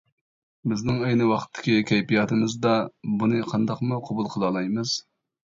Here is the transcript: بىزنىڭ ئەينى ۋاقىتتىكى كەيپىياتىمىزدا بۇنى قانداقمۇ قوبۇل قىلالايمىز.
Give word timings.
بىزنىڭ 0.69 0.95
ئەينى 1.07 1.27
ۋاقىتتىكى 1.31 1.83
كەيپىياتىمىزدا 1.89 2.73
بۇنى 3.21 3.45
قانداقمۇ 3.53 4.01
قوبۇل 4.11 4.33
قىلالايمىز. 4.35 4.97